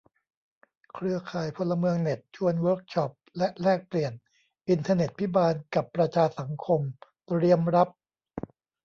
[0.93, 4.13] เครือข่ายพลเมืองเน็ต ชวนเวิร์กช็อปและแลกเปลี่ยน
[4.69, 6.81] "อินเทอร์เน็ตภิบาลกับประชาสังคม"
[7.27, 7.89] เตรียมรับ